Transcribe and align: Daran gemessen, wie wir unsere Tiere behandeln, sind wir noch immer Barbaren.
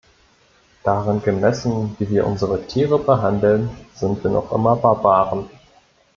Daran 0.83 1.21
gemessen, 1.21 1.95
wie 1.99 2.09
wir 2.09 2.25
unsere 2.25 2.65
Tiere 2.65 2.97
behandeln, 2.97 3.69
sind 3.93 4.23
wir 4.23 4.31
noch 4.31 4.51
immer 4.51 4.75
Barbaren. 4.75 5.47